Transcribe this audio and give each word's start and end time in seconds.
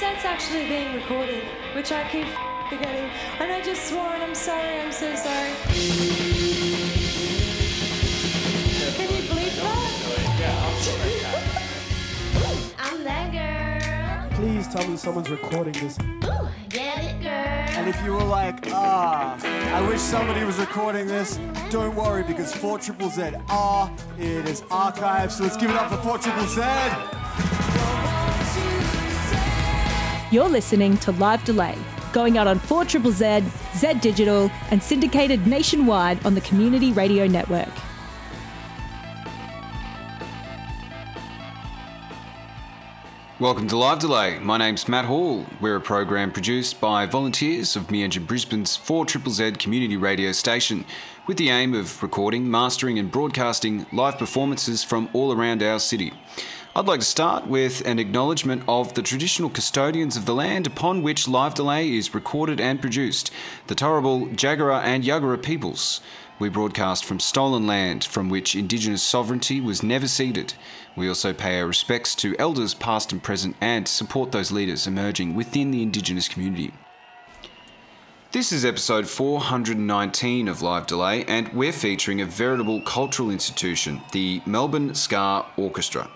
set's 0.00 0.24
actually 0.24 0.66
being 0.66 0.94
recorded, 0.94 1.44
which 1.74 1.92
I 1.92 2.08
keep 2.08 2.26
forgetting. 2.70 3.10
And 3.38 3.52
I 3.52 3.60
just 3.60 3.86
swore 3.86 4.08
and 4.08 4.22
I'm 4.22 4.34
sorry, 4.34 4.80
I'm 4.80 4.92
so 4.92 5.14
sorry. 5.14 5.50
Can 8.96 9.14
you 9.14 9.28
believe 9.28 9.54
that? 9.56 9.90
I'm 12.78 13.04
that 13.04 13.30
girl. 13.30 14.38
Please 14.38 14.66
tell 14.68 14.88
me 14.88 14.96
someone's 14.96 15.28
recording 15.28 15.74
this. 15.74 15.98
Ooh, 16.00 16.48
get 16.70 17.04
it, 17.04 17.20
girl. 17.20 17.30
And 17.30 17.86
if 17.86 18.02
you 18.02 18.12
were 18.12 18.24
like, 18.24 18.68
ah, 18.72 19.38
I 19.76 19.86
wish 19.86 20.00
somebody 20.00 20.44
was 20.44 20.56
recording 20.56 21.08
this, 21.08 21.38
don't 21.68 21.94
worry 21.94 22.22
because 22.22 22.54
4 22.54 22.78
Triple 22.78 23.10
Z 23.10 23.32
are, 23.50 23.94
it 24.18 24.48
is 24.48 24.62
archived. 24.62 25.32
So 25.32 25.42
let's 25.42 25.58
give 25.58 25.68
it 25.68 25.76
up 25.76 25.90
for 25.90 25.98
4 25.98 26.16
Triple 26.16 26.46
Z. 26.46 27.19
You're 30.32 30.48
listening 30.48 30.96
to 30.98 31.10
Live 31.10 31.42
Delay, 31.42 31.76
going 32.12 32.38
out 32.38 32.46
on 32.46 32.60
4 32.60 32.84
Triple 32.84 33.10
Z, 33.10 33.42
Z 33.74 33.94
Digital, 33.94 34.48
and 34.70 34.80
syndicated 34.80 35.44
nationwide 35.44 36.24
on 36.24 36.36
the 36.36 36.40
Community 36.42 36.92
Radio 36.92 37.26
Network. 37.26 37.68
Welcome 43.40 43.66
to 43.68 43.76
Live 43.76 43.98
Delay. 43.98 44.38
My 44.38 44.56
name's 44.56 44.86
Matt 44.86 45.06
Hall. 45.06 45.46
We're 45.60 45.74
a 45.74 45.80
program 45.80 46.30
produced 46.30 46.80
by 46.80 47.06
volunteers 47.06 47.74
of 47.74 47.88
Meanjin 47.88 48.24
Brisbane's 48.24 48.76
4 48.76 49.06
Triple 49.06 49.32
Z 49.32 49.52
community 49.52 49.96
radio 49.96 50.30
station 50.30 50.84
with 51.26 51.38
the 51.38 51.50
aim 51.50 51.74
of 51.74 52.00
recording, 52.04 52.48
mastering, 52.48 53.00
and 53.00 53.10
broadcasting 53.10 53.84
live 53.92 54.16
performances 54.16 54.84
from 54.84 55.08
all 55.12 55.32
around 55.32 55.60
our 55.64 55.80
city. 55.80 56.12
I'd 56.72 56.86
like 56.86 57.00
to 57.00 57.06
start 57.06 57.48
with 57.48 57.84
an 57.84 57.98
acknowledgement 57.98 58.62
of 58.68 58.94
the 58.94 59.02
traditional 59.02 59.50
custodians 59.50 60.16
of 60.16 60.24
the 60.24 60.36
land 60.36 60.68
upon 60.68 61.02
which 61.02 61.26
Live 61.26 61.54
Delay 61.54 61.96
is 61.96 62.14
recorded 62.14 62.60
and 62.60 62.80
produced, 62.80 63.32
the 63.66 63.74
Turrbal, 63.74 64.36
Jagera, 64.36 64.80
and 64.80 65.02
Yuggera 65.02 65.42
peoples. 65.42 66.00
We 66.38 66.48
broadcast 66.48 67.04
from 67.04 67.18
stolen 67.18 67.66
land 67.66 68.04
from 68.04 68.28
which 68.28 68.54
Indigenous 68.54 69.02
sovereignty 69.02 69.60
was 69.60 69.82
never 69.82 70.06
ceded. 70.06 70.54
We 70.94 71.08
also 71.08 71.32
pay 71.32 71.58
our 71.58 71.66
respects 71.66 72.14
to 72.16 72.36
elders 72.38 72.74
past 72.74 73.10
and 73.10 73.20
present 73.20 73.56
and 73.60 73.88
support 73.88 74.30
those 74.30 74.52
leaders 74.52 74.86
emerging 74.86 75.34
within 75.34 75.72
the 75.72 75.82
Indigenous 75.82 76.28
community. 76.28 76.72
This 78.30 78.52
is 78.52 78.64
episode 78.64 79.08
419 79.08 80.46
of 80.46 80.62
Live 80.62 80.86
Delay, 80.86 81.24
and 81.24 81.52
we're 81.52 81.72
featuring 81.72 82.20
a 82.20 82.26
veritable 82.26 82.80
cultural 82.82 83.32
institution, 83.32 84.00
the 84.12 84.40
Melbourne 84.46 84.94
Ska 84.94 85.46
Orchestra. 85.56 86.08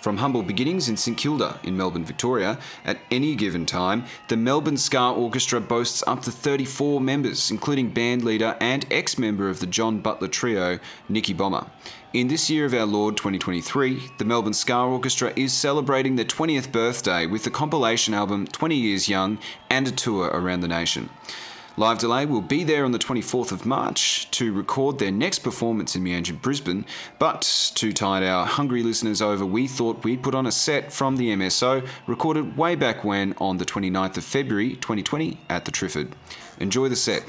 From 0.00 0.16
humble 0.16 0.42
beginnings 0.42 0.88
in 0.88 0.96
St 0.96 1.18
Kilda 1.18 1.60
in 1.62 1.76
Melbourne, 1.76 2.06
Victoria, 2.06 2.58
at 2.86 3.00
any 3.10 3.34
given 3.34 3.66
time, 3.66 4.06
the 4.28 4.36
Melbourne 4.36 4.78
Ska 4.78 5.10
Orchestra 5.10 5.60
boasts 5.60 6.02
up 6.06 6.22
to 6.22 6.30
34 6.30 7.02
members, 7.02 7.50
including 7.50 7.90
band 7.90 8.24
leader 8.24 8.56
and 8.60 8.86
ex 8.90 9.18
member 9.18 9.50
of 9.50 9.60
the 9.60 9.66
John 9.66 10.00
Butler 10.00 10.28
Trio, 10.28 10.78
Nicky 11.10 11.34
Bomba. 11.34 11.70
In 12.14 12.28
this 12.28 12.48
year 12.48 12.64
of 12.64 12.72
our 12.72 12.86
Lord 12.86 13.18
2023, 13.18 14.12
the 14.16 14.24
Melbourne 14.24 14.54
Ska 14.54 14.78
Orchestra 14.78 15.34
is 15.36 15.52
celebrating 15.52 16.16
their 16.16 16.24
20th 16.24 16.72
birthday 16.72 17.26
with 17.26 17.44
the 17.44 17.50
compilation 17.50 18.14
album 18.14 18.46
20 18.46 18.74
Years 18.74 19.06
Young 19.06 19.38
and 19.68 19.86
a 19.86 19.92
tour 19.92 20.28
around 20.28 20.60
the 20.60 20.68
nation. 20.68 21.10
Live 21.80 21.96
Delay 21.96 22.26
will 22.26 22.42
be 22.42 22.62
there 22.62 22.84
on 22.84 22.92
the 22.92 22.98
24th 22.98 23.52
of 23.52 23.64
March 23.64 24.30
to 24.32 24.52
record 24.52 24.98
their 24.98 25.10
next 25.10 25.38
performance 25.38 25.96
in 25.96 26.04
Meanjin, 26.04 26.42
Brisbane. 26.42 26.84
But 27.18 27.72
to 27.76 27.90
tide 27.90 28.22
our 28.22 28.44
hungry 28.44 28.82
listeners 28.82 29.22
over, 29.22 29.46
we 29.46 29.66
thought 29.66 30.04
we'd 30.04 30.22
put 30.22 30.34
on 30.34 30.46
a 30.46 30.52
set 30.52 30.92
from 30.92 31.16
the 31.16 31.30
MSO, 31.30 31.88
recorded 32.06 32.58
way 32.58 32.74
back 32.74 33.02
when 33.02 33.34
on 33.38 33.56
the 33.56 33.64
29th 33.64 34.18
of 34.18 34.24
February 34.24 34.74
2020 34.74 35.38
at 35.48 35.64
the 35.64 35.72
Triffid. 35.72 36.12
Enjoy 36.58 36.90
the 36.90 36.96
set. 36.96 37.24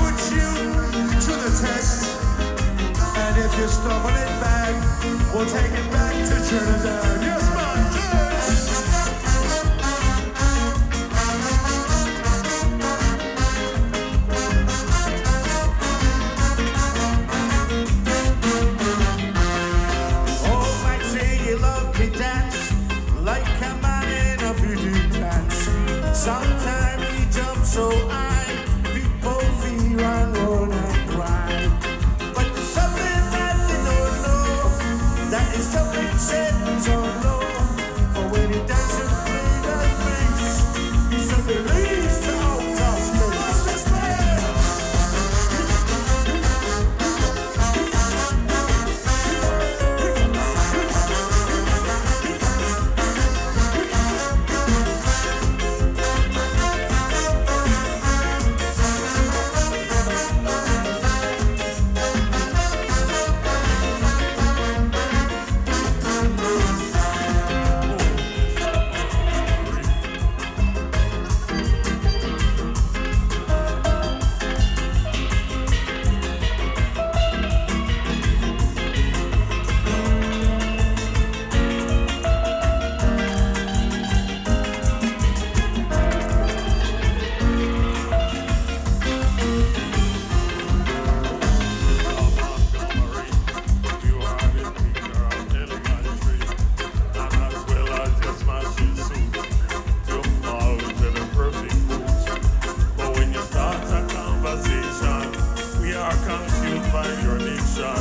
put 0.00 0.18
you 0.32 0.50
to 1.24 1.32
the 1.44 1.50
test. 1.60 2.20
And 3.22 3.34
if 3.44 3.52
you 3.58 3.68
stumble 3.68 4.16
it 4.24 4.32
back, 4.40 4.74
we'll 5.32 5.46
take 5.46 5.72
it 5.72 5.88
back 5.92 6.14
to 6.28 6.34
Trinidad. 6.48 7.22
Yes, 7.22 7.59
find 107.02 107.22
your 107.22 107.38
diction, 107.38 107.82
uh, 107.82 107.96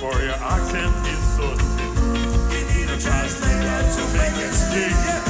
for 0.00 0.14
your 0.22 0.32
accent 0.32 0.94
is 1.08 1.36
so 1.36 1.46
sweet. 1.56 1.94
We 2.50 2.60
need 2.72 2.88
a 2.88 2.98
translator 2.98 3.78
to 3.96 4.02
make 4.16 4.36
it 4.46 4.54
stick. 4.54 5.27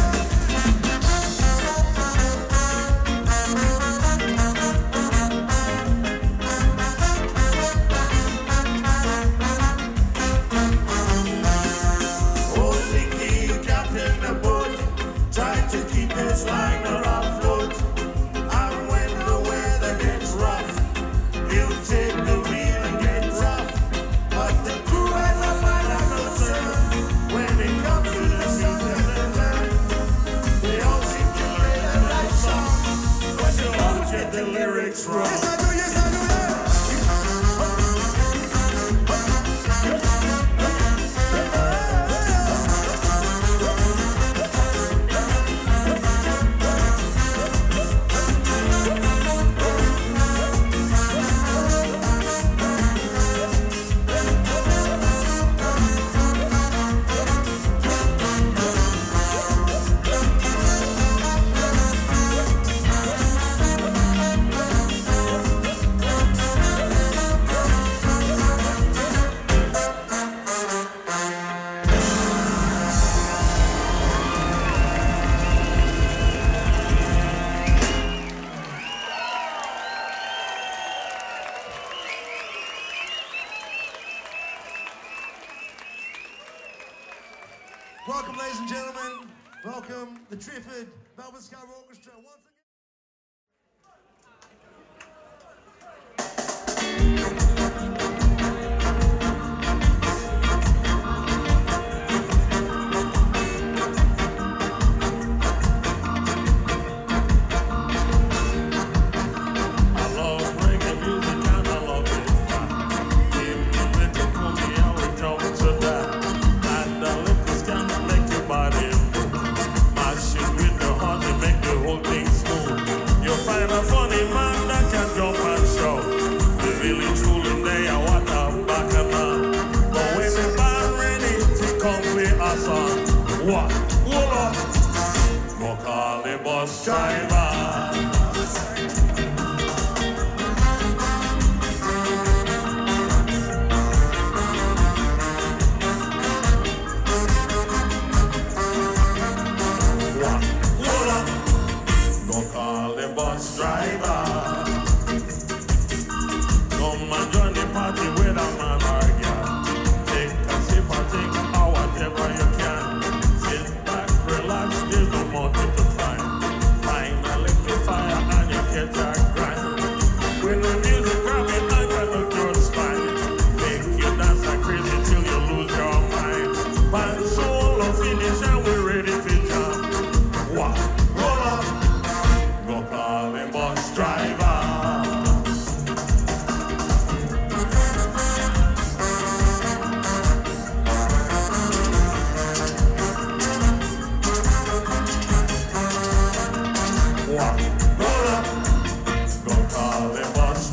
All 199.98 200.14
it 200.14 200.36
was. 200.36 200.70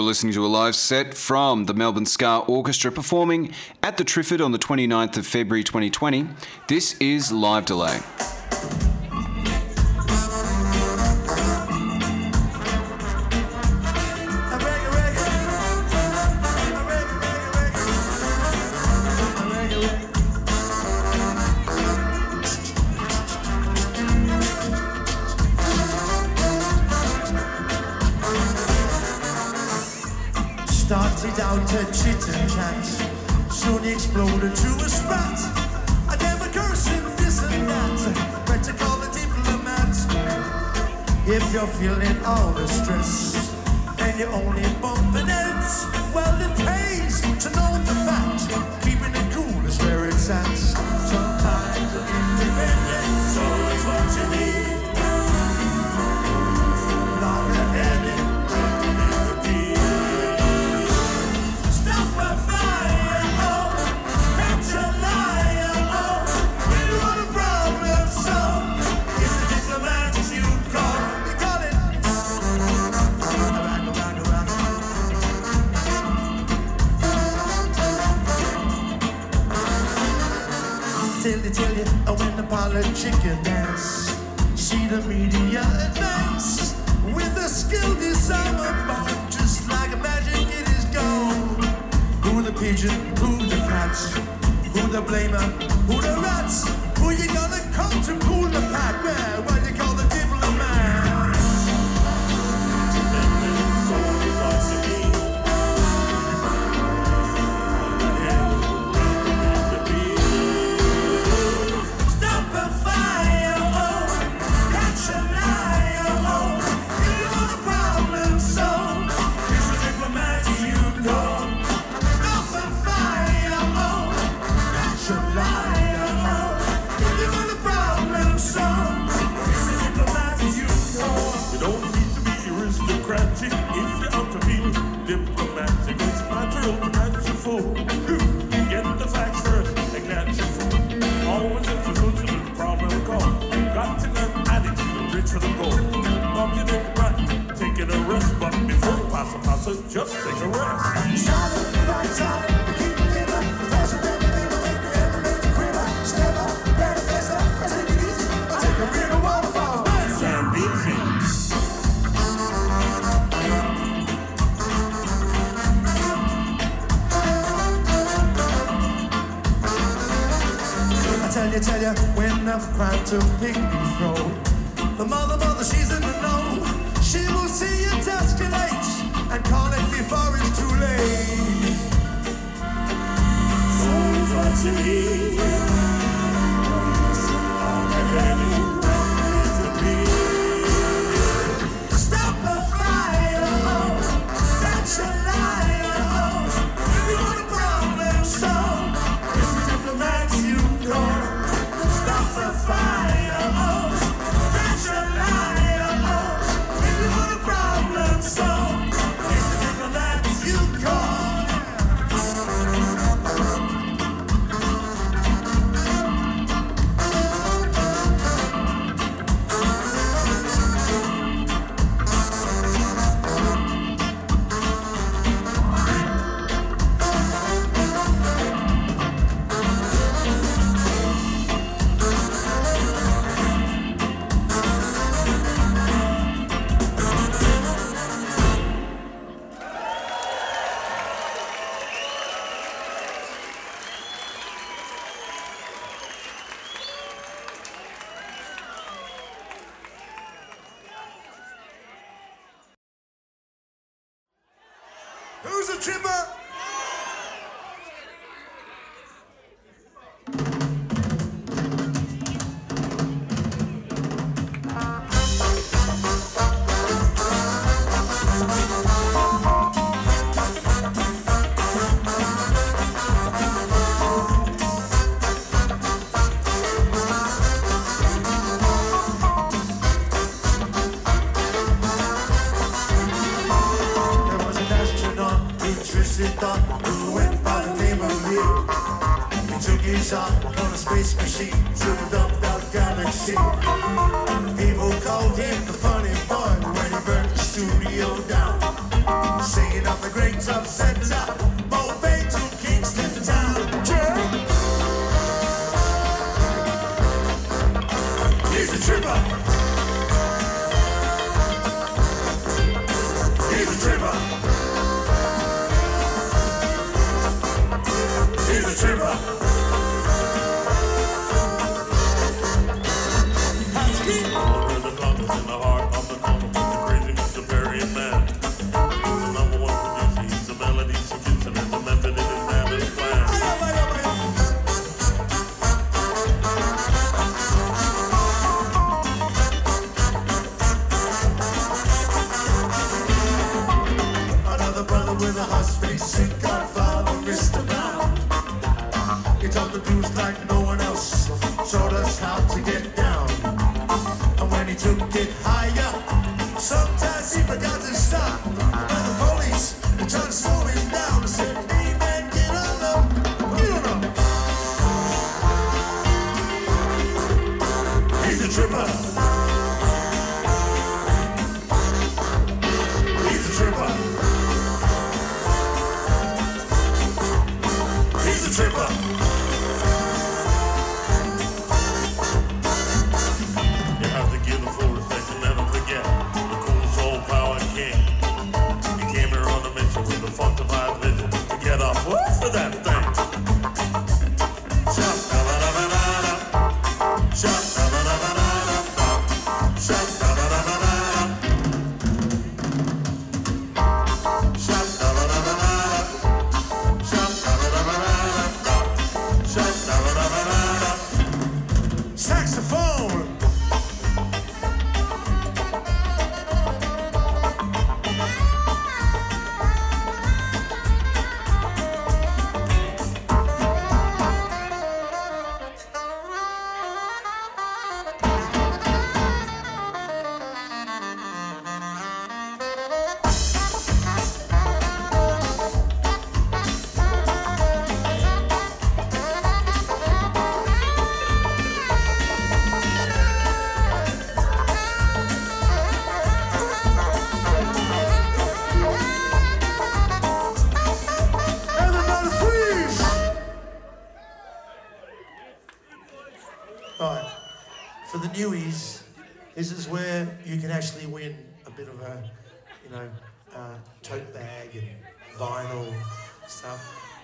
You're 0.00 0.06
listening 0.06 0.32
to 0.32 0.46
a 0.46 0.48
live 0.48 0.76
set 0.76 1.12
from 1.12 1.66
the 1.66 1.74
Melbourne 1.74 2.06
Ska 2.06 2.38
Orchestra 2.46 2.90
performing 2.90 3.52
at 3.82 3.98
the 3.98 4.04
Triffid 4.04 4.42
on 4.42 4.50
the 4.50 4.58
29th 4.58 5.18
of 5.18 5.26
February 5.26 5.62
2020. 5.62 6.26
This 6.68 6.96
is 7.00 7.30
Live 7.30 7.66
Delay. 7.66 8.00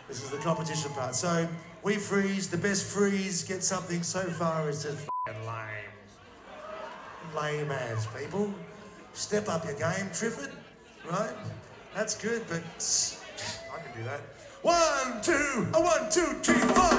This 0.08 0.22
is 0.22 0.30
the 0.30 0.38
competition 0.38 0.90
part. 0.92 1.14
So 1.14 1.46
we 1.82 1.96
freeze, 1.96 2.48
the 2.48 2.56
best 2.56 2.86
freeze, 2.86 3.42
get 3.42 3.62
something 3.62 4.02
so 4.02 4.22
far 4.22 4.66
is 4.68 4.84
just 4.84 5.08
lame. 5.26 5.92
Lame 7.36 7.72
ass 7.72 8.06
people. 8.16 8.54
Step 9.14 9.48
up 9.48 9.64
your 9.64 9.74
game, 9.74 10.08
Triffid, 10.10 10.52
right? 11.10 11.34
That's 11.94 12.14
good, 12.14 12.44
but 12.48 12.62
I 13.74 13.80
can 13.82 13.92
do 13.96 14.04
that. 14.04 14.20
One, 14.62 15.20
two, 15.22 15.66
a 15.74 15.80
one, 15.80 16.10
two, 16.10 16.34
three, 16.42 16.60
four. 16.74 16.92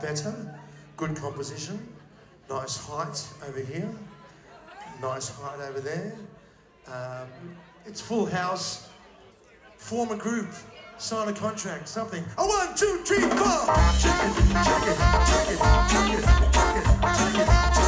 Better. 0.00 0.34
Good 0.96 1.16
composition. 1.16 1.78
Nice 2.48 2.76
height 2.86 3.26
over 3.46 3.60
here. 3.60 3.90
Nice 5.00 5.28
height 5.28 5.60
over 5.68 5.80
there. 5.80 6.14
Um, 6.86 7.28
it's 7.86 8.00
full 8.00 8.26
house. 8.26 8.88
Form 9.76 10.10
a 10.10 10.16
group. 10.16 10.48
Sign 10.98 11.28
a 11.28 11.32
contract. 11.32 11.88
Something. 11.88 12.24
A 12.36 12.44
one, 12.44 12.74
two, 12.76 13.02
three, 13.04 13.20
four. 13.20 13.28
Check 14.00 14.20
it, 14.24 14.34
check 14.64 14.82
it, 14.82 14.98
check 15.28 15.48
it, 15.48 15.58
check 15.88 16.10
it, 16.10 16.24
check 16.24 16.36
it, 16.36 16.52
check 16.52 16.76
it, 16.76 17.44
check 17.44 17.76
it, 17.76 17.87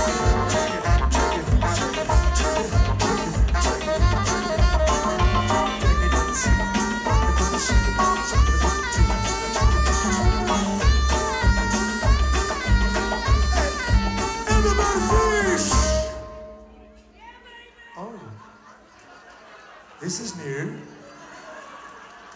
new. 20.45 20.73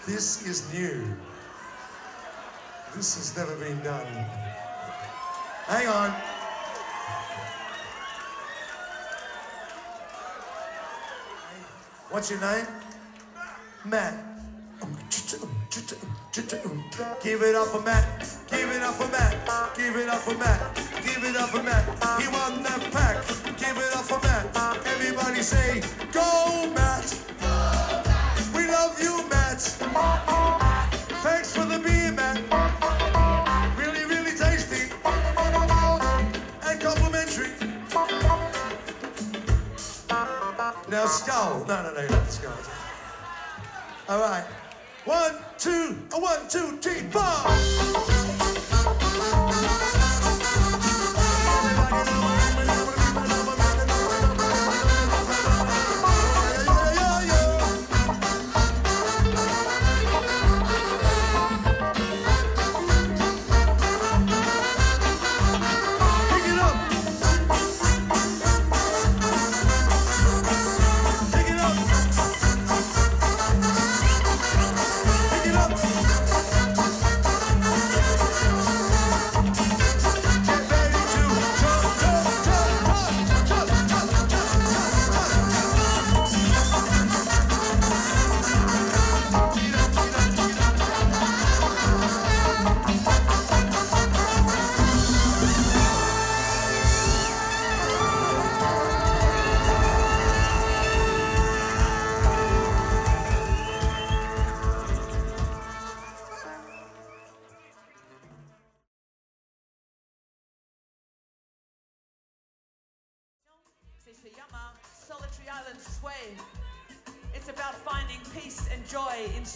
This 0.07 0.47
is 0.47 0.73
new. 0.73 1.05
This 2.95 3.17
has 3.17 3.37
never 3.37 3.55
been 3.57 3.81
done. 3.83 4.07
Hang 5.67 5.89
on. 5.89 6.11
What's 12.11 12.31
your 12.31 12.41
name? 12.41 12.67
Matt. 13.85 14.15
Give 17.23 17.43
it 17.43 17.55
up 17.55 17.67
for 17.69 17.81
Matt. 17.81 18.29
Give 18.51 18.71
it 18.71 18.83
up 18.83 18.95
for 18.95 19.09
Matt. 19.09 19.77
Give 19.77 19.97
it 19.97 20.09
up 20.09 20.21
for 20.21 20.35
Matt. 20.37 20.77
Give 21.03 21.25
it 21.25 21.37
up 21.37 21.49
for 21.49 21.63
Matt. 21.63 21.85
He 22.21 22.29
won 22.29 22.63
that 22.63 22.93
pack. 22.93 23.17
Give 23.59 23.77
it 23.77 23.97
up 23.97 24.05
for 24.05 24.21
Matt. 24.21 24.87
Everybody 24.87 25.43
say, 25.43 25.81
Go, 26.13 26.71
Matt. 26.75 27.34
We 28.55 28.67
love 28.67 29.01
you, 29.01 29.29
Matt. 29.29 29.61
Thanks 31.23 31.55
for 31.55 31.65
the 31.65 31.79
beer, 31.79 32.13
Matt. 32.13 32.39
Really, 33.79 34.05
really 34.05 34.37
tasty 34.37 34.93
and 36.67 36.81
complimentary. 36.81 37.51
Now, 40.91 41.07
skull. 41.07 41.65
No, 41.67 41.83
no, 41.83 41.93
no, 41.95 42.07
not 42.07 42.31
skull. 42.31 42.59
All 44.09 44.21
right. 44.21 44.45
One, 45.05 45.35
two, 45.59 45.97
one, 46.13 46.49
two, 46.49 46.79
three, 46.79 47.01
four. 47.11 48.74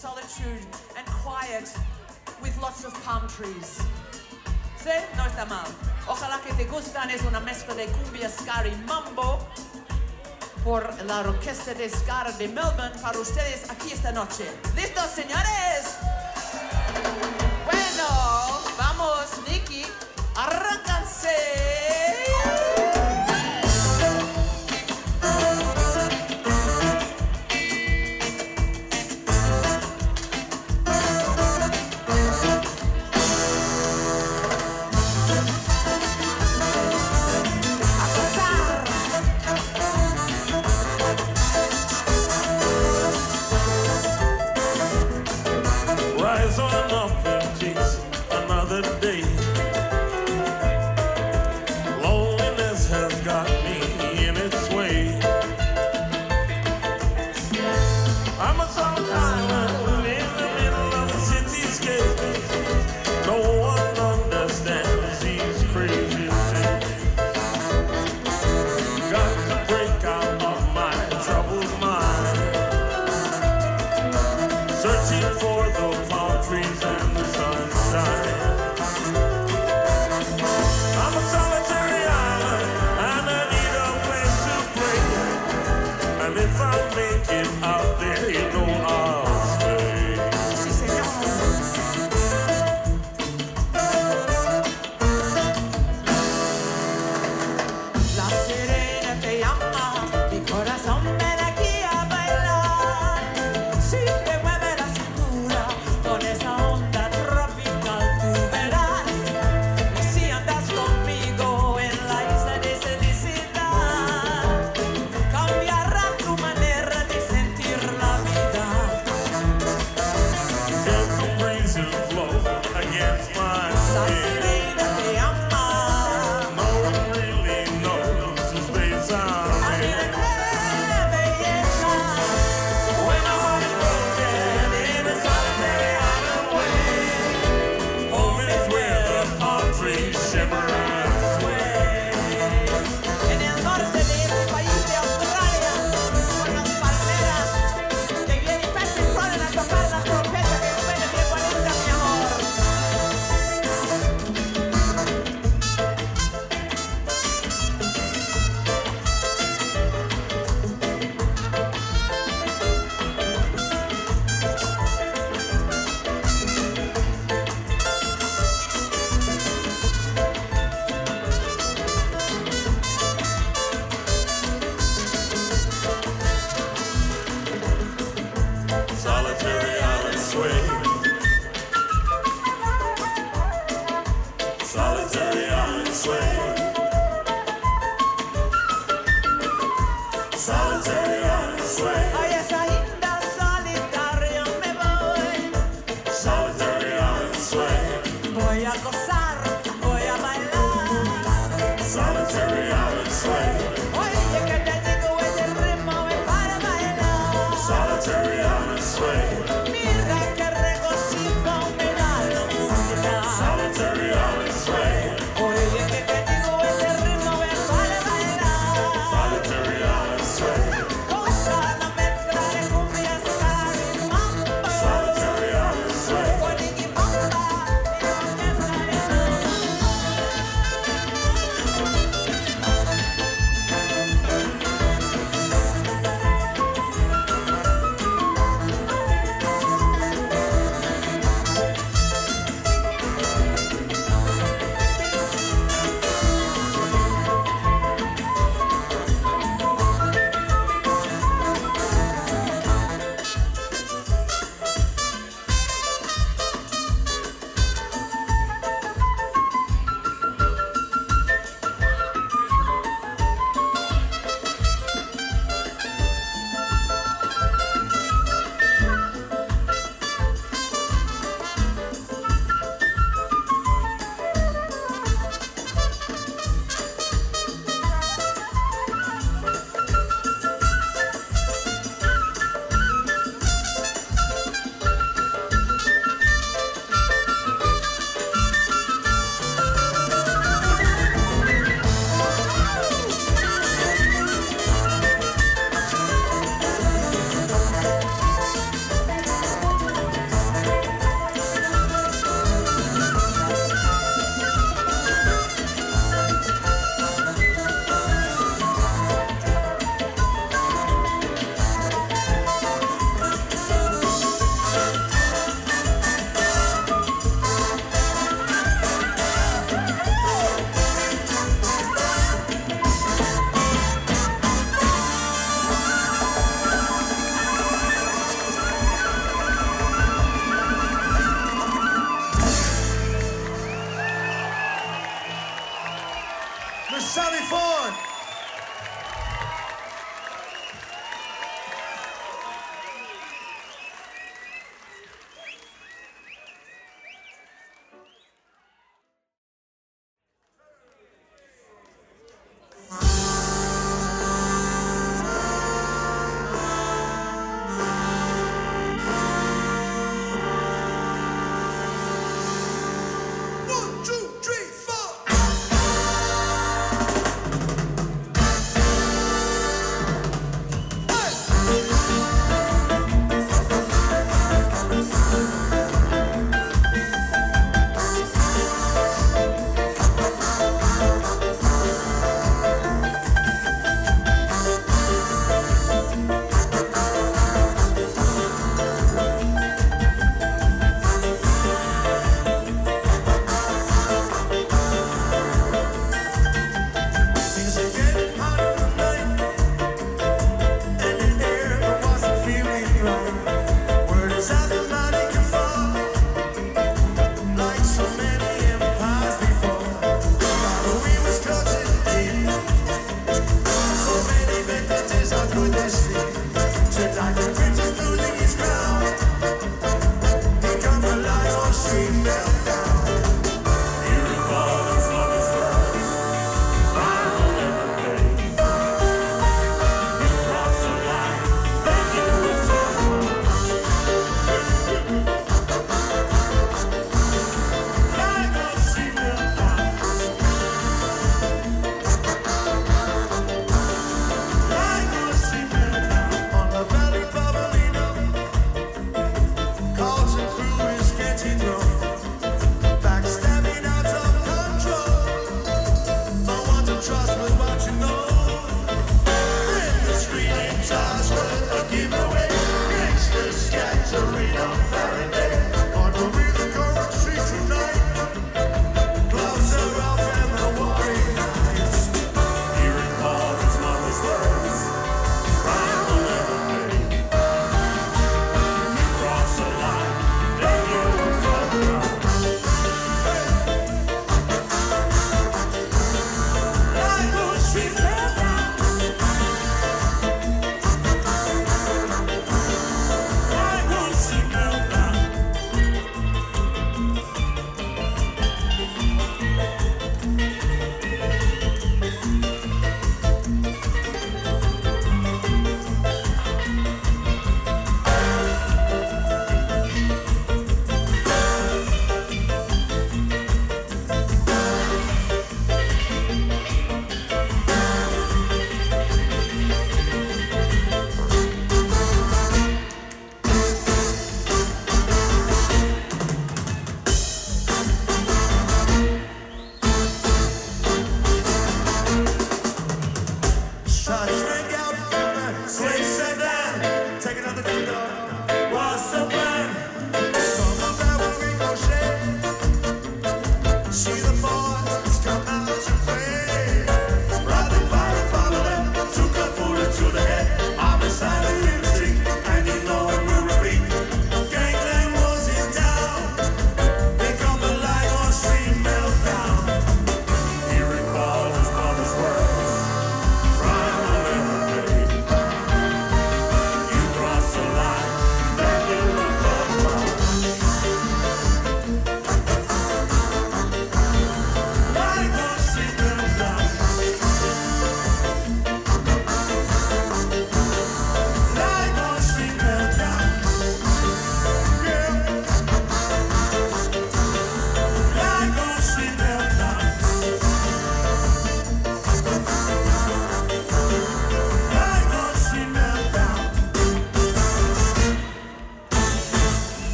solitude 0.00 0.62
and 0.96 1.04
quiet 1.24 1.66
with 2.40 2.56
lots 2.62 2.84
of 2.84 2.94
palm 3.04 3.26
trees. 3.26 3.80
¿Sí? 4.78 4.94
No 5.16 5.24
está 5.24 5.44
mal. 5.44 5.66
Ojalá 6.06 6.40
que 6.40 6.54
te 6.54 6.66
gustan. 6.66 7.10
Es 7.10 7.22
una 7.22 7.40
mezcla 7.40 7.74
de 7.74 7.86
cumbia, 7.86 8.28
ska 8.28 8.64
y 8.68 8.76
mambo 8.86 9.40
por 10.62 10.82
la 11.04 11.20
Orquesta 11.20 11.74
de 11.74 11.88
Ska 11.88 12.30
de 12.38 12.46
Melbourne 12.46 12.96
para 13.02 13.18
ustedes 13.18 13.68
aquí 13.70 13.92
esta 13.92 14.12
noche. 14.12 14.44
¿Listos, 14.76 15.10
señores? 15.10 15.98
Bueno, 17.64 18.60
vamos, 18.78 19.26
Nicky. 19.48 19.84
Arrácanse. 20.36 21.67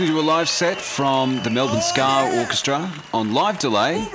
Listening 0.00 0.16
to 0.16 0.22
a 0.22 0.32
live 0.32 0.48
set 0.48 0.80
from 0.80 1.42
the 1.42 1.50
Melbourne 1.50 1.82
Ska 1.82 2.32
Orchestra 2.38 2.90
on 3.12 3.34
live 3.34 3.58
delay. 3.58 4.08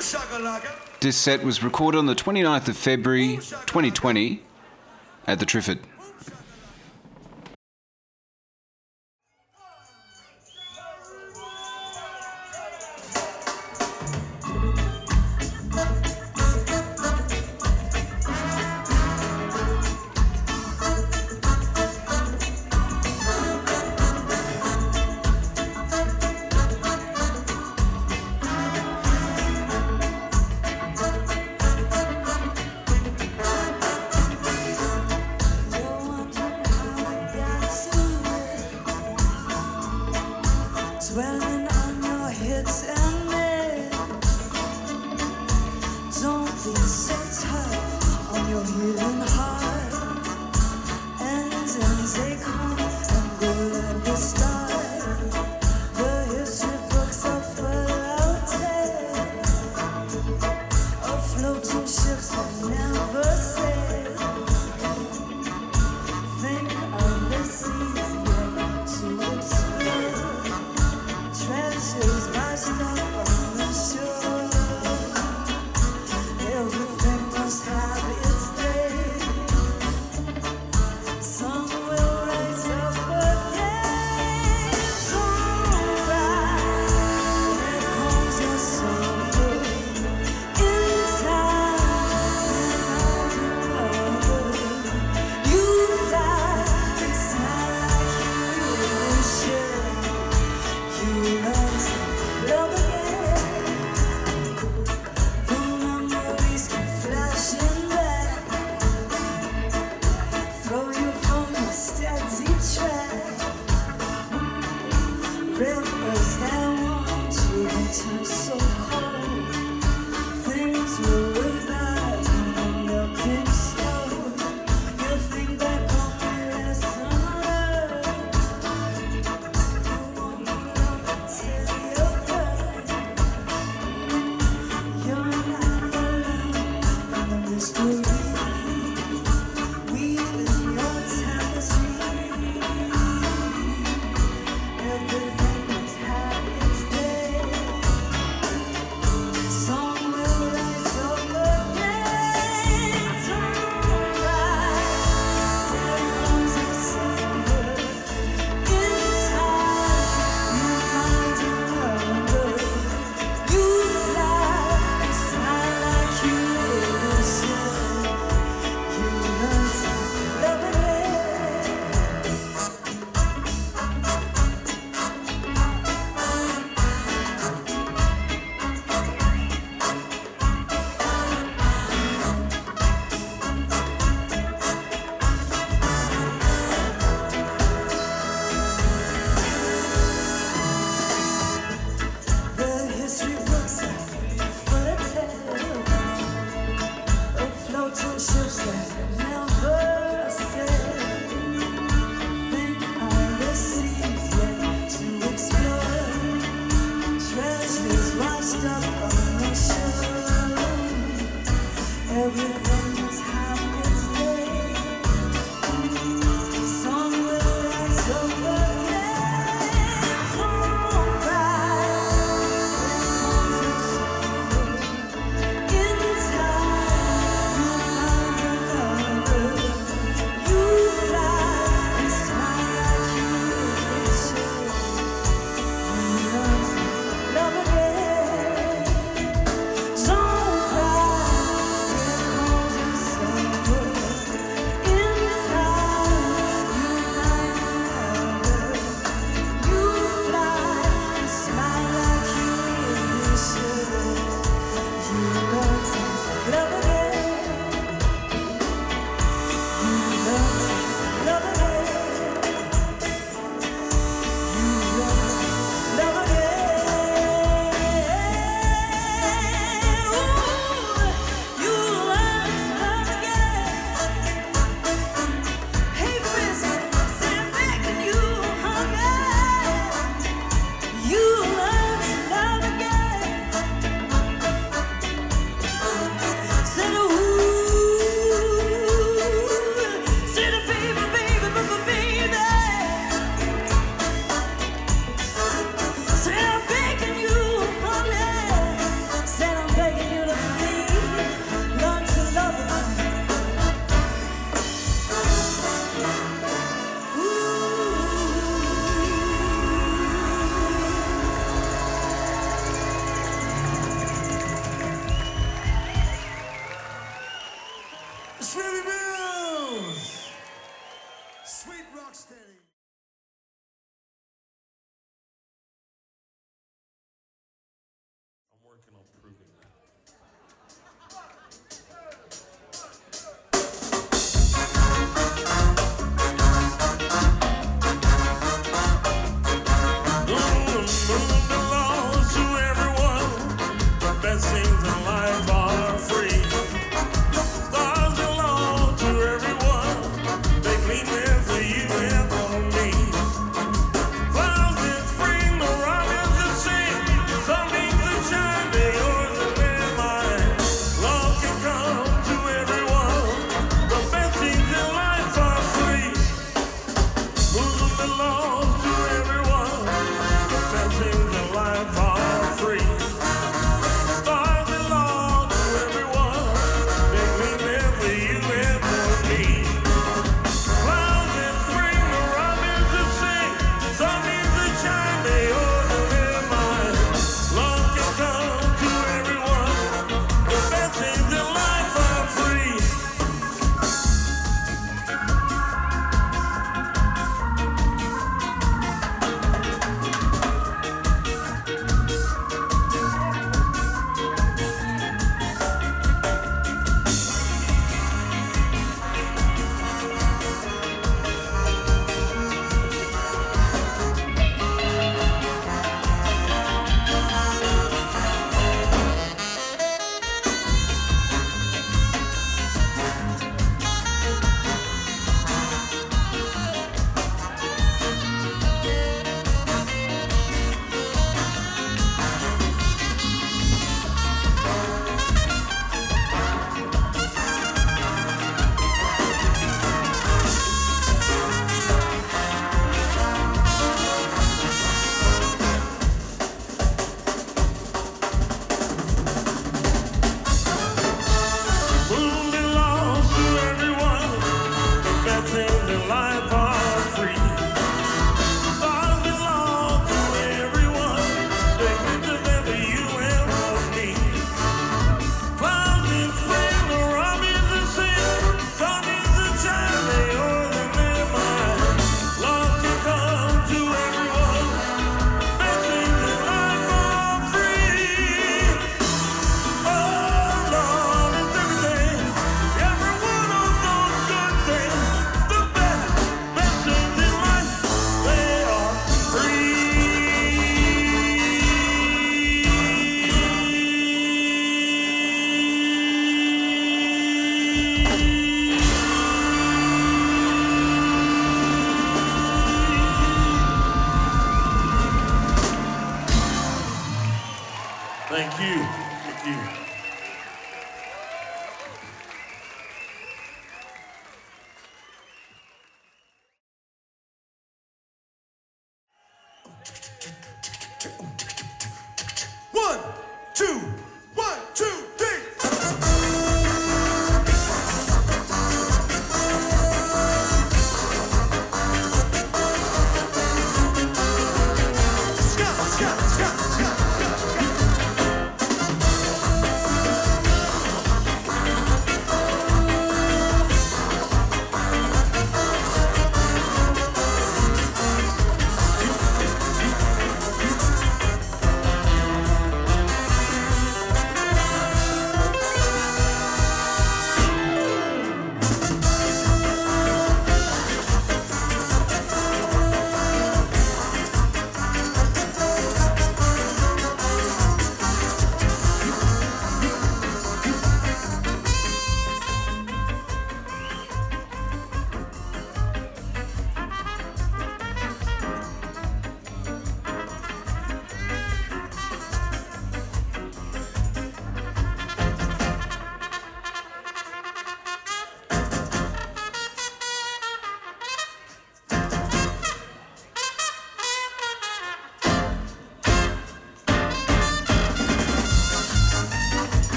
This 0.99 1.15
set 1.15 1.43
was 1.43 1.61
recorded 1.61 1.99
on 1.99 2.07
the 2.07 2.15
29th 2.15 2.69
of 2.69 2.75
February 2.75 3.35
2020 3.35 4.41
at 5.27 5.37
the 5.37 5.45
Triffid. 5.45 5.77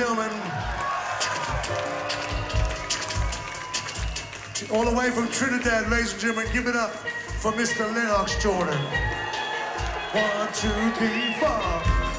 Gentlemen. 0.00 0.30
All 4.72 4.86
the 4.86 4.96
way 4.96 5.10
from 5.10 5.28
Trinidad, 5.28 5.90
ladies 5.90 6.12
and 6.12 6.20
gentlemen, 6.22 6.50
give 6.54 6.66
it 6.68 6.74
up 6.74 6.90
for 7.42 7.52
Mr. 7.52 7.80
Lennox 7.94 8.42
Jordan. 8.42 8.80
One, 10.12 10.48
two, 10.54 10.90
three, 10.96 11.34
four. 11.34 12.09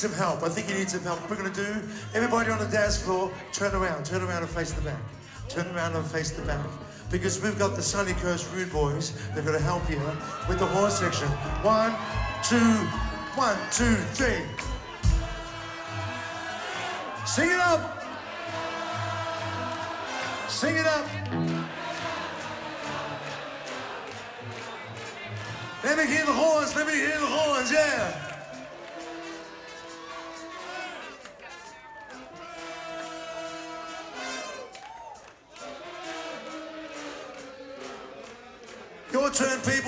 Some 0.00 0.12
help. 0.14 0.42
I 0.42 0.48
think 0.48 0.70
you 0.70 0.74
need 0.76 0.88
some 0.88 1.02
help. 1.02 1.20
We're 1.28 1.36
going 1.36 1.52
to 1.52 1.62
do, 1.62 1.82
everybody 2.14 2.50
on 2.50 2.58
the 2.58 2.64
dance 2.64 2.96
floor, 2.96 3.30
turn 3.52 3.74
around, 3.74 4.06
turn 4.06 4.22
around 4.22 4.42
and 4.42 4.50
face 4.50 4.72
the 4.72 4.80
back. 4.80 4.98
Turn 5.50 5.66
around 5.76 5.94
and 5.94 6.06
face 6.06 6.30
the 6.30 6.40
back. 6.42 6.64
Because 7.10 7.42
we've 7.42 7.58
got 7.58 7.76
the 7.76 7.82
Sunny 7.82 8.14
Coast 8.14 8.48
Rude 8.54 8.72
Boys. 8.72 9.12
They're 9.34 9.42
going 9.42 9.58
to 9.58 9.62
help 9.62 9.88
you 9.90 10.00
with 10.48 10.58
the 10.58 10.64
horn 10.64 10.90
section. 10.90 11.28
One, 11.62 11.92
two, 12.42 12.56
one, 13.36 13.58
two, 13.70 13.94
three. 14.16 14.40
Sing 17.26 17.50
it 17.50 17.60
up. 17.60 18.02
Sing 20.48 20.76
it 20.76 20.86
up. 20.86 21.06
Let 25.84 25.98
me 25.98 26.06
hear 26.06 26.24
the 26.24 26.32
horns. 26.32 26.74
Let 26.74 26.86
me 26.86 26.94
hear 26.94 27.18
the 27.18 27.26
horns. 27.26 27.70
Yeah. 27.70 28.29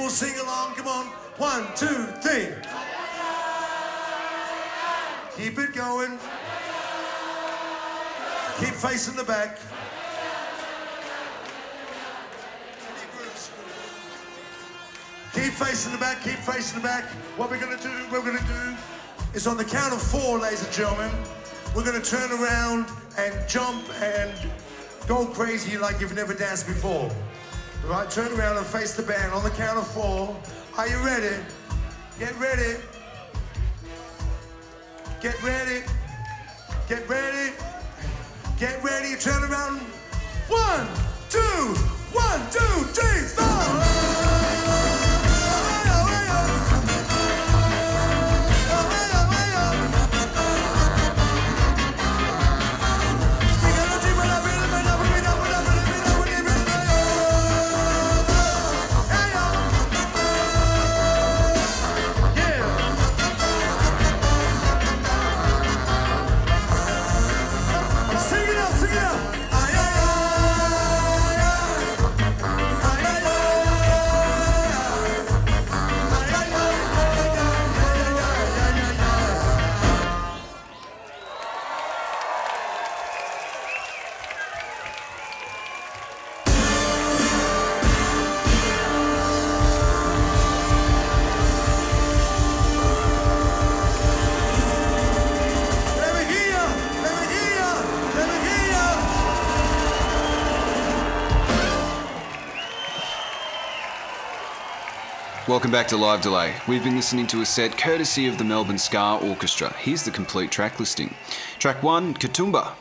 People. 0.03 0.11
Sing 0.11 0.39
along. 0.41 0.75
Come 0.75 0.89
on. 0.89 1.07
One, 1.39 1.67
two, 1.77 2.07
three. 2.23 2.49
Keep 5.37 5.59
it 5.59 5.75
going. 5.75 6.19
Keep 8.59 8.75
facing 8.75 9.17
the 9.17 9.25
back. 9.25 9.59
Keep 15.33 15.53
facing 15.55 15.93
the 15.93 15.99
back, 15.99 16.23
keep 16.23 16.39
facing 16.41 16.79
the 16.79 16.87
back. 16.87 17.05
What 17.39 17.51
we're 17.51 17.59
gonna 17.59 17.79
do, 17.79 17.91
we're 18.13 18.21
gonna 18.21 18.39
do 18.47 18.77
is 19.33 19.47
on 19.47 19.57
the 19.57 19.65
count 19.65 19.95
of 19.95 20.03
four, 20.03 20.39
ladies 20.39 20.63
and 20.63 20.73
gentlemen, 20.73 21.11
we're 21.75 21.85
gonna 21.85 22.05
turn 22.05 22.31
around 22.33 22.87
and 23.17 23.49
jump 23.49 23.83
and 24.03 24.31
go 25.09 25.25
crazy 25.25 25.79
like 25.79 26.01
you've 26.01 26.15
never 26.15 26.35
danced 26.35 26.67
before. 26.67 27.11
Right, 27.85 28.09
turn 28.09 28.33
around 28.39 28.57
and 28.59 28.67
face 28.67 28.95
the 28.95 29.03
band 29.03 29.33
on 29.33 29.43
the 29.43 29.51
count 29.51 29.77
of 29.77 29.87
four. 29.89 30.37
Are 30.79 30.89
you 30.89 30.99
ready? 31.05 31.37
Get 32.19 32.39
ready. 32.39 32.77
Get 35.21 35.43
ready. 35.43 35.83
Get 36.89 37.09
ready. 37.09 37.53
Get 38.59 38.83
ready, 38.85 39.17
turn 39.17 39.43
around. 39.43 39.81
One, 40.49 40.87
two, 41.29 41.75
one, 42.13 42.41
two, 42.51 42.85
three, 42.95 43.27
four. 43.35 44.32
Welcome 105.53 105.71
back 105.71 105.89
to 105.89 105.99
Live 105.99 106.23
Delay. 106.23 106.55
We've 106.67 106.83
been 106.83 106.97
listening 106.97 107.27
to 107.27 107.43
a 107.43 107.45
set 107.45 107.77
courtesy 107.77 108.27
of 108.27 108.39
the 108.39 108.43
Melbourne 108.43 108.79
Ska 108.79 109.19
Orchestra. 109.23 109.71
Here's 109.75 110.03
the 110.03 110.11
complete 110.11 110.51
track 110.51 110.81
listing. 110.81 111.15
Track 111.59 111.83
1, 111.83 112.15
Katoomba, 112.15 112.73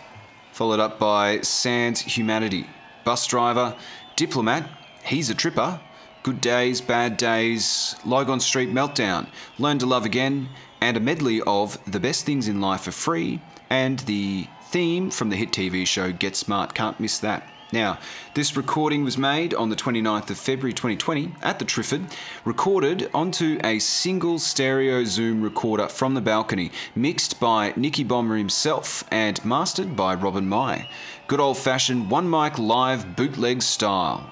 followed 0.53 0.79
up 0.79 0.97
by 0.97 1.41
Sans 1.41 1.99
Humanity, 1.99 2.65
Bus 3.03 3.27
Driver, 3.27 3.75
Diplomat, 4.15 4.69
He's 5.03 5.29
a 5.29 5.35
Tripper, 5.35 5.81
Good 6.23 6.39
Days, 6.39 6.79
Bad 6.79 7.17
Days, 7.17 7.97
Logon 8.05 8.39
Street 8.39 8.69
Meltdown, 8.69 9.27
Learn 9.59 9.77
to 9.79 9.85
Love 9.85 10.05
Again, 10.05 10.47
and 10.79 10.95
a 10.95 11.01
medley 11.01 11.41
of 11.41 11.77
The 11.91 11.99
Best 11.99 12.25
Things 12.25 12.47
in 12.47 12.61
Life 12.61 12.87
are 12.87 12.93
Free, 12.93 13.41
and 13.69 13.99
the 13.99 14.47
theme 14.63 15.11
from 15.11 15.27
the 15.27 15.35
hit 15.35 15.51
TV 15.51 15.85
show 15.85 16.13
Get 16.13 16.37
Smart, 16.37 16.73
can't 16.73 17.01
miss 17.01 17.19
that. 17.19 17.50
Now, 17.73 17.99
this 18.33 18.57
recording 18.57 19.05
was 19.05 19.17
made 19.17 19.53
on 19.53 19.69
the 19.69 19.77
29th 19.77 20.29
of 20.29 20.37
February 20.37 20.73
2020 20.73 21.35
at 21.41 21.57
the 21.57 21.63
Triffid, 21.63 22.11
recorded 22.43 23.09
onto 23.13 23.59
a 23.63 23.79
single 23.79 24.39
stereo 24.39 25.05
zoom 25.05 25.41
recorder 25.41 25.87
from 25.87 26.13
the 26.13 26.19
balcony, 26.19 26.71
mixed 26.95 27.39
by 27.39 27.73
Nicky 27.77 28.03
Bomba 28.03 28.35
himself 28.35 29.05
and 29.09 29.43
mastered 29.45 29.95
by 29.95 30.13
Robin 30.15 30.49
Mai. 30.49 30.89
Good 31.27 31.39
old 31.39 31.57
fashioned 31.57 32.11
one 32.11 32.29
mic 32.29 32.59
live 32.59 33.15
bootleg 33.15 33.61
style. 33.61 34.29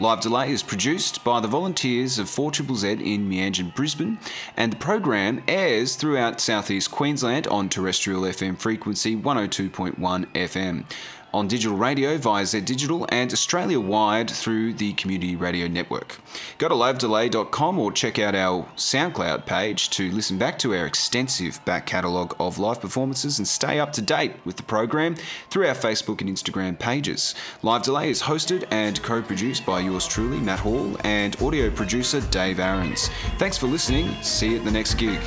Live 0.00 0.20
Delay 0.20 0.50
is 0.50 0.64
produced 0.64 1.22
by 1.22 1.38
the 1.38 1.46
volunteers 1.46 2.18
of 2.18 2.26
4ZZZ 2.26 3.00
in 3.00 3.30
Meanjin, 3.30 3.72
Brisbane, 3.72 4.18
and 4.56 4.72
the 4.72 4.76
program 4.76 5.40
airs 5.46 5.94
throughout 5.94 6.40
southeast 6.40 6.90
Queensland 6.90 7.46
on 7.46 7.68
terrestrial 7.68 8.22
FM 8.22 8.58
frequency 8.58 9.14
102.1 9.14 9.94
FM. 10.34 10.84
On 11.34 11.48
digital 11.48 11.76
radio 11.76 12.16
via 12.16 12.46
Zed 12.46 12.64
Digital 12.64 13.08
and 13.08 13.32
Australia 13.32 13.80
wide 13.80 14.30
through 14.30 14.72
the 14.72 14.92
Community 14.92 15.34
Radio 15.34 15.66
Network. 15.66 16.20
Go 16.58 16.68
to 16.68 16.74
livedelay.com 16.76 17.76
or 17.76 17.90
check 17.90 18.20
out 18.20 18.36
our 18.36 18.68
SoundCloud 18.76 19.44
page 19.44 19.90
to 19.90 20.12
listen 20.12 20.38
back 20.38 20.60
to 20.60 20.72
our 20.72 20.86
extensive 20.86 21.58
back 21.64 21.86
catalogue 21.86 22.36
of 22.38 22.60
live 22.60 22.80
performances 22.80 23.38
and 23.38 23.48
stay 23.48 23.80
up 23.80 23.92
to 23.94 24.00
date 24.00 24.34
with 24.44 24.58
the 24.58 24.62
program 24.62 25.16
through 25.50 25.66
our 25.66 25.74
Facebook 25.74 26.20
and 26.20 26.30
Instagram 26.30 26.78
pages. 26.78 27.34
Live 27.64 27.82
Delay 27.82 28.10
is 28.10 28.22
hosted 28.22 28.64
and 28.70 29.02
co 29.02 29.20
produced 29.20 29.66
by 29.66 29.80
yours 29.80 30.06
truly, 30.06 30.38
Matt 30.38 30.60
Hall, 30.60 30.96
and 31.02 31.34
audio 31.42 31.68
producer 31.68 32.20
Dave 32.30 32.58
Arens. 32.58 33.10
Thanks 33.38 33.58
for 33.58 33.66
listening. 33.66 34.14
See 34.22 34.50
you 34.50 34.58
at 34.58 34.64
the 34.64 34.70
next 34.70 34.94
gig. 34.94 35.18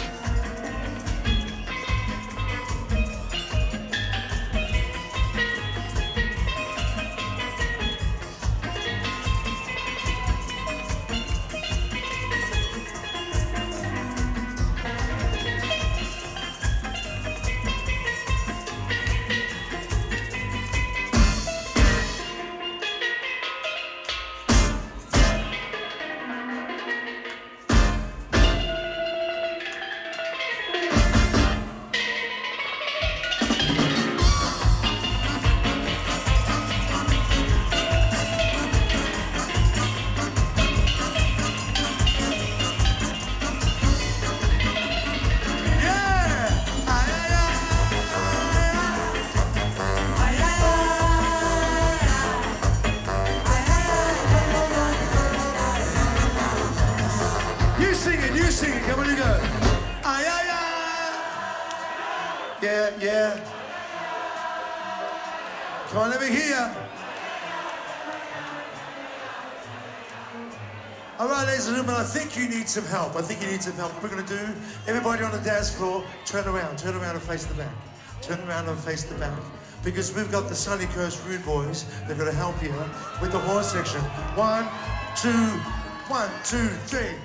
Help. 73.64 73.94
I 73.94 74.00
think 74.00 74.02
you 74.02 74.02
need 74.02 74.02
some 74.02 74.02
help. 74.02 74.04
We're 74.04 74.10
going 74.10 74.26
to 74.26 74.38
do, 74.38 74.54
everybody 74.88 75.24
on 75.24 75.32
the 75.32 75.40
dance 75.40 75.74
floor, 75.74 76.04
turn 76.26 76.48
around, 76.48 76.78
turn 76.78 76.96
around 76.96 77.16
and 77.16 77.24
face 77.24 77.46
the 77.46 77.54
back. 77.56 77.74
Turn 78.22 78.40
around 78.48 78.68
and 78.68 78.80
face 78.80 79.04
the 79.04 79.16
back. 79.16 79.38
Because 79.84 80.14
we've 80.14 80.32
got 80.32 80.50
the 80.50 80.56
Sunny 80.56 80.86
Coast 80.88 81.22
Rude 81.28 81.46
Boys. 81.46 81.86
They're 82.08 82.18
going 82.18 82.30
to 82.30 82.36
help 82.36 82.62
you 82.62 82.74
with 83.22 83.32
the 83.32 83.40
horn 83.40 83.64
section. 83.64 84.02
One, 84.36 84.66
two, 85.16 85.30
one, 86.10 86.30
two, 86.44 86.68
three. 86.88 87.16